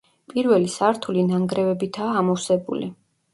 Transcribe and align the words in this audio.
პირველი 0.31 0.71
სართული 0.75 1.25
ნანგრევებითაა 1.27 2.17
ამოვსებული. 2.23 2.91